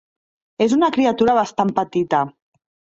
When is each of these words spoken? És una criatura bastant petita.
És 0.65 0.73
una 0.79 0.89
criatura 0.97 1.37
bastant 1.43 1.77
petita. 1.79 2.27